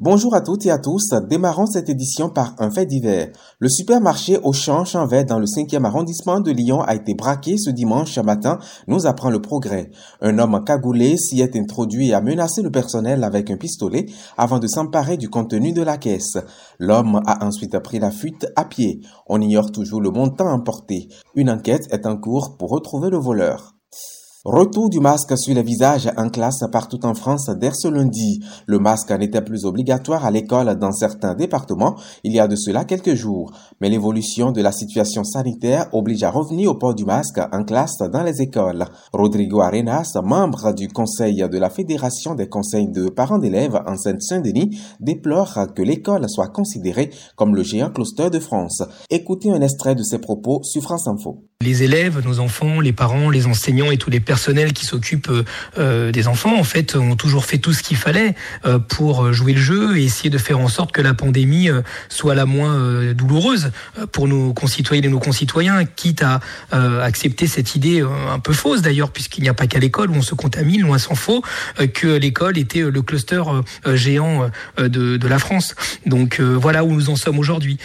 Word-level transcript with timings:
Bonjour 0.00 0.32
à 0.36 0.40
toutes 0.42 0.64
et 0.64 0.70
à 0.70 0.78
tous. 0.78 1.08
Démarrons 1.28 1.66
cette 1.66 1.88
édition 1.88 2.30
par 2.30 2.54
un 2.58 2.70
fait 2.70 2.86
divers. 2.86 3.32
Le 3.58 3.68
supermarché 3.68 4.38
Auchan 4.44 4.84
Chanvet 4.84 5.24
dans 5.24 5.40
le 5.40 5.46
5e 5.46 5.84
arrondissement 5.84 6.38
de 6.38 6.52
Lyon 6.52 6.82
a 6.82 6.94
été 6.94 7.14
braqué 7.14 7.58
ce 7.58 7.70
dimanche 7.70 8.16
matin, 8.18 8.60
nous 8.86 9.08
apprend 9.08 9.28
le 9.28 9.42
progrès. 9.42 9.90
Un 10.20 10.38
homme 10.38 10.62
cagoulé 10.64 11.16
s'y 11.16 11.40
est 11.40 11.56
introduit 11.56 12.10
et 12.10 12.14
a 12.14 12.20
menacé 12.20 12.62
le 12.62 12.70
personnel 12.70 13.24
avec 13.24 13.50
un 13.50 13.56
pistolet 13.56 14.06
avant 14.36 14.60
de 14.60 14.68
s'emparer 14.68 15.16
du 15.16 15.28
contenu 15.28 15.72
de 15.72 15.82
la 15.82 15.96
caisse. 15.96 16.38
L'homme 16.78 17.20
a 17.26 17.44
ensuite 17.44 17.76
pris 17.80 17.98
la 17.98 18.12
fuite 18.12 18.46
à 18.54 18.66
pied. 18.66 19.00
On 19.26 19.40
ignore 19.40 19.72
toujours 19.72 20.00
le 20.00 20.12
montant 20.12 20.48
emporté. 20.48 21.08
Une 21.34 21.50
enquête 21.50 21.88
est 21.90 22.06
en 22.06 22.16
cours 22.16 22.56
pour 22.56 22.70
retrouver 22.70 23.10
le 23.10 23.18
voleur. 23.18 23.74
Retour 24.44 24.88
du 24.88 25.00
masque 25.00 25.36
sur 25.36 25.52
les 25.52 25.64
visages 25.64 26.08
en 26.16 26.28
classe 26.28 26.62
partout 26.70 27.04
en 27.04 27.14
France 27.14 27.50
dès 27.60 27.72
ce 27.74 27.88
lundi. 27.88 28.38
Le 28.66 28.78
masque 28.78 29.10
n'était 29.10 29.42
plus 29.42 29.64
obligatoire 29.64 30.24
à 30.24 30.30
l'école 30.30 30.78
dans 30.78 30.92
certains 30.92 31.34
départements 31.34 31.96
il 32.22 32.32
y 32.32 32.38
a 32.38 32.46
de 32.46 32.54
cela 32.54 32.84
quelques 32.84 33.14
jours. 33.14 33.50
Mais 33.80 33.88
l'évolution 33.88 34.52
de 34.52 34.62
la 34.62 34.70
situation 34.70 35.24
sanitaire 35.24 35.88
oblige 35.92 36.22
à 36.22 36.30
revenir 36.30 36.70
au 36.70 36.76
port 36.76 36.94
du 36.94 37.04
masque 37.04 37.40
en 37.50 37.64
classe 37.64 37.98
dans 37.98 38.22
les 38.22 38.40
écoles. 38.40 38.84
Rodrigo 39.12 39.60
Arenas, 39.60 40.12
membre 40.22 40.72
du 40.72 40.86
conseil 40.86 41.44
de 41.48 41.58
la 41.58 41.68
Fédération 41.68 42.36
des 42.36 42.48
conseils 42.48 42.88
de 42.88 43.08
parents 43.08 43.38
d'élèves 43.38 43.82
en 43.86 43.96
Seine-Saint-Denis, 43.96 44.80
déplore 45.00 45.58
que 45.74 45.82
l'école 45.82 46.28
soit 46.28 46.48
considérée 46.48 47.10
comme 47.34 47.56
le 47.56 47.64
géant 47.64 47.90
cluster 47.90 48.30
de 48.30 48.38
France. 48.38 48.84
Écoutez 49.10 49.50
un 49.50 49.62
extrait 49.62 49.96
de 49.96 50.04
ses 50.04 50.20
propos 50.20 50.62
sur 50.62 50.82
France 50.82 51.08
Info. 51.08 51.47
Les 51.64 51.82
élèves, 51.82 52.24
nos 52.24 52.38
enfants, 52.38 52.78
les 52.78 52.92
parents, 52.92 53.30
les 53.30 53.48
enseignants 53.48 53.90
et 53.90 53.96
tous 53.96 54.10
les 54.10 54.20
personnels 54.20 54.72
qui 54.72 54.86
s'occupent 54.86 55.44
euh, 55.76 56.12
des 56.12 56.28
enfants, 56.28 56.56
en 56.56 56.62
fait, 56.62 56.94
ont 56.94 57.16
toujours 57.16 57.46
fait 57.46 57.58
tout 57.58 57.72
ce 57.72 57.82
qu'il 57.82 57.96
fallait 57.96 58.36
euh, 58.64 58.78
pour 58.78 59.32
jouer 59.32 59.54
le 59.54 59.60
jeu 59.60 59.98
et 59.98 60.04
essayer 60.04 60.30
de 60.30 60.38
faire 60.38 60.60
en 60.60 60.68
sorte 60.68 60.92
que 60.92 61.02
la 61.02 61.14
pandémie 61.14 61.68
euh, 61.68 61.82
soit 62.08 62.36
la 62.36 62.46
moins 62.46 63.12
douloureuse 63.12 63.72
pour 64.12 64.28
nos 64.28 64.52
concitoyennes 64.52 65.06
et 65.06 65.08
nos 65.08 65.18
concitoyens, 65.18 65.84
quitte 65.84 66.22
à 66.22 66.38
accepter 66.70 67.48
cette 67.48 67.74
idée 67.74 68.02
un 68.02 68.38
peu 68.38 68.52
fausse 68.52 68.80
d'ailleurs, 68.80 69.10
puisqu'il 69.10 69.42
n'y 69.42 69.48
a 69.48 69.54
pas 69.54 69.66
qu'à 69.66 69.80
l'école 69.80 70.10
où 70.10 70.14
on 70.14 70.22
se 70.22 70.36
contamine, 70.36 70.82
loin 70.82 70.98
s'en 70.98 71.16
faut, 71.16 71.42
que 71.92 72.06
l'école 72.06 72.56
était 72.56 72.82
le 72.82 73.02
cluster 73.02 73.42
géant 73.94 74.48
de, 74.78 75.16
de 75.16 75.28
la 75.28 75.40
France. 75.40 75.74
Donc 76.06 76.40
voilà 76.40 76.84
où 76.84 76.92
nous 76.92 77.10
en 77.10 77.16
sommes 77.16 77.40
aujourd'hui. 77.40 77.78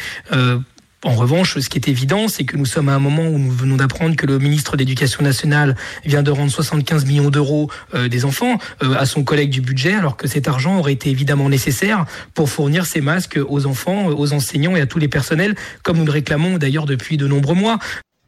En 1.03 1.15
revanche, 1.15 1.59
ce 1.59 1.67
qui 1.67 1.77
est 1.77 1.89
évident, 1.89 2.29
c'est 2.29 2.45
que 2.45 2.55
nous 2.55 2.65
sommes 2.65 2.87
à 2.87 2.95
un 2.95 2.99
moment 2.99 3.23
où 3.23 3.37
nous 3.37 3.51
venons 3.51 3.75
d'apprendre 3.75 4.15
que 4.15 4.25
le 4.25 4.39
ministre 4.39 4.73
de 4.73 4.77
l'Éducation 4.77 5.21
nationale 5.21 5.75
vient 6.05 6.23
de 6.23 6.31
rendre 6.31 6.49
75 6.49 7.05
millions 7.05 7.29
d'euros 7.29 7.69
euh, 7.93 8.07
des 8.07 8.23
enfants 8.23 8.57
euh, 8.81 8.95
à 8.95 9.05
son 9.05 9.25
collègue 9.25 9.49
du 9.49 9.59
budget, 9.59 9.95
alors 9.95 10.15
que 10.15 10.29
cet 10.29 10.47
argent 10.47 10.79
aurait 10.79 10.93
été 10.93 11.09
évidemment 11.09 11.49
nécessaire 11.49 12.05
pour 12.33 12.49
fournir 12.49 12.85
ces 12.85 13.01
masques 13.01 13.37
aux 13.49 13.65
enfants, 13.65 14.07
aux 14.07 14.31
enseignants 14.31 14.77
et 14.77 14.81
à 14.81 14.85
tous 14.85 14.99
les 14.99 15.09
personnels, 15.09 15.55
comme 15.83 15.97
nous 15.97 16.05
le 16.05 16.11
réclamons 16.11 16.57
d'ailleurs 16.57 16.85
depuis 16.85 17.17
de 17.17 17.27
nombreux 17.27 17.55
mois. 17.55 17.79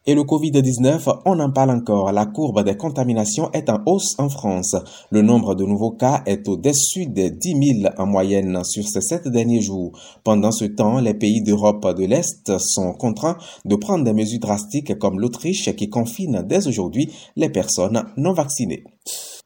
Et 0.08 0.14
le 0.14 0.22
Covid-19, 0.22 1.22
on 1.26 1.40
en 1.40 1.50
parle 1.50 1.72
encore. 1.72 2.12
La 2.12 2.28
courbe 2.28 2.64
des 2.64 2.78
contaminations 2.78 3.52
est 3.54 3.72
en 3.72 3.80
hausse 3.88 4.14
en 4.20 4.30
France. 4.30 4.76
Le 5.10 5.24
nombre 5.24 5.56
de 5.56 5.64
nouveaux 5.64 5.94
cas 5.94 6.22
est 6.28 6.48
au-dessus 6.48 7.08
des 7.08 7.32
10 7.32 7.82
000 7.82 7.94
en 7.98 8.06
moyenne 8.06 8.64
sur 8.64 8.88
ces 8.88 9.02
sept 9.02 9.28
derniers 9.28 9.62
jours. 9.62 9.98
Pendant 10.24 10.52
ce 10.52 10.66
temps, 10.66 11.00
les 11.00 11.16
pays 11.16 11.42
d'Europe 11.42 11.98
de 11.98 12.06
l'Est 12.06 12.56
sont 12.60 12.94
contraints 12.94 13.38
de 13.66 13.76
prendre 13.76 14.04
des 14.04 14.14
mesures 14.14 14.42
drastiques 14.42 15.00
comme 15.00 15.20
l'Autriche 15.20 15.76
qui 15.76 15.90
confine 15.90 16.46
dès 16.48 16.68
aujourd'hui 16.68 17.12
les 17.36 17.50
personnes 17.50 18.04
non 18.16 18.34
vaccinées. 18.34 18.84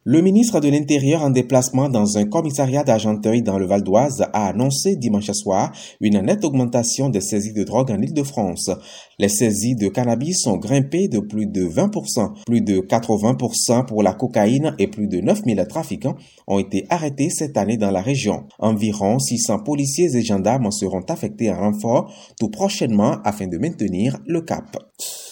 Le 0.06 0.22
ministre 0.22 0.62
de 0.62 0.70
l'Intérieur 0.70 1.24
en 1.24 1.30
déplacement 1.30 1.90
dans 1.90 2.18
un 2.18 2.24
commissariat 2.24 2.86
d'Argenteuil 2.86 3.42
dans 3.42 3.60
le 3.60 3.66
Val 3.66 3.84
d'Oise 3.84 4.26
a 4.32 4.48
annoncé 4.48 4.96
dimanche 4.96 5.30
soir 5.32 5.74
une 6.00 6.22
nette 6.22 6.46
augmentation 6.46 7.10
des 7.10 7.20
saisies 7.20 7.52
de 7.52 7.66
drogue 7.66 7.92
en 7.92 8.02
Ile-de-France. 8.02 8.72
Les 9.20 9.28
saisies 9.28 9.76
de 9.76 9.90
cannabis 9.90 10.40
sont 10.44 10.56
grimpées 10.56 11.10
de 11.10 11.20
plus 11.20 11.48
de 11.48 11.66
20%, 11.66 12.46
plus 12.46 12.62
de 12.62 12.80
80% 12.80 13.88
pour 13.88 14.02
la 14.02 14.14
cocaïne 14.14 14.74
et 14.80 14.88
plus 14.88 15.08
de 15.08 15.20
9000 15.20 15.66
trafiquants 15.68 16.16
ont 16.48 16.60
été 16.60 16.86
arrêtés 16.90 17.30
cette 17.30 17.58
année 17.58 17.76
dans 17.76 17.92
la 17.92 18.02
région. 18.02 18.46
Environ 18.58 19.20
600 19.20 19.64
policiers 19.64 20.16
et 20.16 20.24
gendarmes 20.24 20.72
seront 20.72 21.04
affectés 21.10 21.52
en 21.52 21.60
renfort 21.60 22.14
tout 22.40 22.50
prochainement 22.50 23.18
afin 23.26 23.48
de 23.48 23.58
maintenir 23.58 24.18
le 24.26 24.40
cap. 24.44 24.78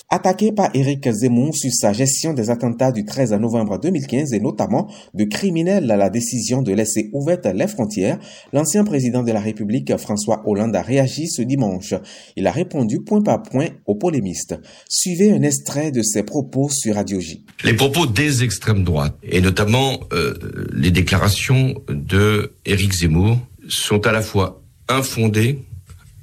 Attaqué 0.09 0.53
par 0.53 0.69
Éric 0.73 1.11
Zemmour 1.11 1.53
sur 1.53 1.69
sa 1.73 1.91
gestion 1.91 2.33
des 2.33 2.49
attentats 2.49 2.93
du 2.93 3.03
13 3.03 3.33
novembre 3.33 3.77
2015 3.77 4.31
et 4.31 4.39
notamment 4.39 4.89
de 5.13 5.25
criminels 5.25 5.91
à 5.91 5.97
la 5.97 6.09
décision 6.09 6.61
de 6.61 6.71
laisser 6.71 7.09
ouvertes 7.11 7.45
les 7.53 7.67
frontières, 7.67 8.17
l'ancien 8.53 8.85
président 8.85 9.21
de 9.21 9.33
la 9.33 9.41
République 9.41 9.97
François 9.97 10.43
Hollande 10.45 10.77
a 10.77 10.81
réagi 10.81 11.27
ce 11.27 11.41
dimanche. 11.41 11.93
Il 12.37 12.47
a 12.47 12.51
répondu 12.53 13.01
point 13.01 13.21
par 13.21 13.43
point 13.43 13.67
aux 13.85 13.95
polémistes. 13.95 14.55
Suivez 14.87 15.29
un 15.33 15.41
extrait 15.41 15.91
de 15.91 16.01
ses 16.01 16.23
propos 16.23 16.69
sur 16.69 16.95
Radio 16.95 17.19
J. 17.19 17.43
Les 17.65 17.73
propos 17.73 18.05
des 18.05 18.45
extrêmes 18.45 18.85
droites 18.85 19.17
et 19.23 19.41
notamment 19.41 19.99
euh, 20.13 20.35
les 20.71 20.91
déclarations 20.91 21.75
de 21.89 22.53
Éric 22.65 22.93
Zemmour 22.93 23.39
sont 23.67 24.07
à 24.07 24.13
la 24.13 24.21
fois 24.21 24.63
infondées, 24.87 25.65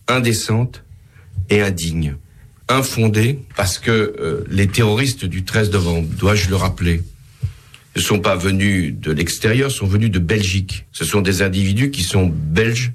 indécentes 0.09 0.85
et 1.51 1.61
indignes 1.61 2.17
infondée 2.69 3.41
parce 3.57 3.79
que 3.79 3.91
euh, 3.91 4.45
les 4.49 4.67
terroristes 4.67 5.25
du 5.25 5.45
13 5.45 5.71
novembre, 5.73 6.09
dois-je 6.17 6.49
le 6.49 6.57
rappeler, 6.57 7.03
ne 7.97 8.01
sont 8.01 8.21
pas 8.21 8.37
venus 8.37 8.95
de 8.99 9.13
l'extérieur, 9.13 9.71
sont 9.71 9.87
venus 9.87 10.11
de 10.11 10.19
Belgique. 10.19 10.87
Ce 10.93 11.05
sont 11.05 11.21
des 11.21 11.43
individus 11.43 11.91
qui 11.91 12.03
sont 12.03 12.27
belges 12.27 12.93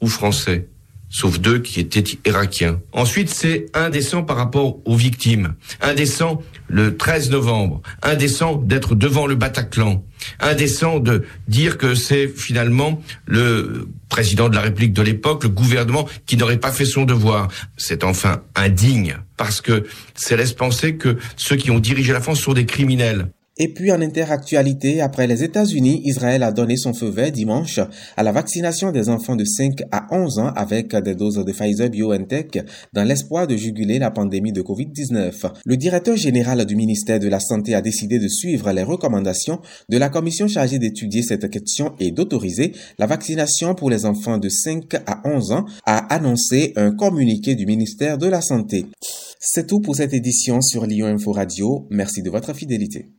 ou 0.00 0.08
français 0.08 0.68
sauf 1.08 1.38
deux 1.38 1.58
qui 1.60 1.80
étaient 1.80 2.04
irakiens. 2.24 2.80
Ensuite, 2.92 3.30
c'est 3.30 3.66
indécent 3.74 4.22
par 4.22 4.36
rapport 4.36 4.78
aux 4.84 4.96
victimes. 4.96 5.54
Indécent 5.80 6.42
le 6.68 6.96
13 6.96 7.30
novembre. 7.30 7.82
Indécent 8.02 8.56
d'être 8.56 8.94
devant 8.94 9.26
le 9.26 9.34
Bataclan. 9.34 10.04
Indécent 10.40 10.98
de 10.98 11.24
dire 11.48 11.78
que 11.78 11.94
c'est 11.94 12.28
finalement 12.28 13.00
le 13.26 13.88
président 14.08 14.48
de 14.48 14.54
la 14.54 14.62
République 14.62 14.92
de 14.92 15.02
l'époque, 15.02 15.44
le 15.44 15.50
gouvernement, 15.50 16.08
qui 16.26 16.36
n'aurait 16.36 16.58
pas 16.58 16.72
fait 16.72 16.84
son 16.84 17.04
devoir. 17.04 17.48
C'est 17.76 18.04
enfin 18.04 18.42
indigne, 18.54 19.18
parce 19.36 19.60
que 19.60 19.84
ça 20.14 20.36
laisse 20.36 20.52
penser 20.52 20.96
que 20.96 21.16
ceux 21.36 21.56
qui 21.56 21.70
ont 21.70 21.78
dirigé 21.78 22.12
la 22.12 22.20
France 22.20 22.40
sont 22.40 22.54
des 22.54 22.66
criminels. 22.66 23.28
Et 23.58 23.72
puis 23.72 23.90
en 23.90 24.02
interactualité, 24.02 25.00
après 25.00 25.26
les 25.26 25.42
États-Unis, 25.42 26.02
Israël 26.04 26.42
a 26.42 26.52
donné 26.52 26.76
son 26.76 26.92
feu 26.92 27.08
vert 27.08 27.32
dimanche 27.32 27.80
à 28.16 28.22
la 28.22 28.30
vaccination 28.30 28.92
des 28.92 29.08
enfants 29.08 29.34
de 29.34 29.44
5 29.44 29.82
à 29.92 30.06
11 30.10 30.38
ans 30.40 30.52
avec 30.54 30.94
des 30.94 31.14
doses 31.14 31.42
de 31.42 31.52
Pfizer 31.52 31.88
BioNTech 31.88 32.58
dans 32.92 33.04
l'espoir 33.04 33.46
de 33.46 33.56
juguler 33.56 33.98
la 33.98 34.10
pandémie 34.10 34.52
de 34.52 34.60
Covid-19. 34.60 35.52
Le 35.64 35.76
directeur 35.78 36.16
général 36.16 36.66
du 36.66 36.76
ministère 36.76 37.18
de 37.18 37.28
la 37.28 37.40
Santé 37.40 37.74
a 37.74 37.80
décidé 37.80 38.18
de 38.18 38.28
suivre 38.28 38.70
les 38.72 38.82
recommandations 38.82 39.60
de 39.88 39.96
la 39.96 40.10
commission 40.10 40.48
chargée 40.48 40.78
d'étudier 40.78 41.22
cette 41.22 41.48
question 41.48 41.94
et 41.98 42.10
d'autoriser 42.10 42.72
la 42.98 43.06
vaccination 43.06 43.74
pour 43.74 43.88
les 43.88 44.04
enfants 44.04 44.36
de 44.36 44.50
5 44.50 44.94
à 45.06 45.22
11 45.24 45.52
ans, 45.52 45.64
a 45.86 46.14
annoncé 46.14 46.74
un 46.76 46.90
communiqué 46.90 47.54
du 47.54 47.64
ministère 47.64 48.18
de 48.18 48.26
la 48.26 48.42
Santé. 48.42 48.84
C'est 49.40 49.66
tout 49.66 49.80
pour 49.80 49.96
cette 49.96 50.12
édition 50.12 50.60
sur 50.60 50.84
Lyon 50.84 51.06
Info 51.06 51.32
Radio. 51.32 51.86
Merci 51.90 52.22
de 52.22 52.28
votre 52.30 52.54
fidélité. 52.54 53.15